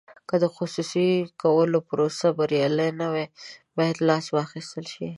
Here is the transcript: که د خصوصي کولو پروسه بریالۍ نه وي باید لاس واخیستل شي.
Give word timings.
که 0.29 0.35
د 0.43 0.45
خصوصي 0.55 1.09
کولو 1.41 1.77
پروسه 1.89 2.27
بریالۍ 2.37 2.89
نه 3.01 3.07
وي 3.13 3.25
باید 3.77 3.95
لاس 4.07 4.25
واخیستل 4.37 4.85
شي. 4.93 5.07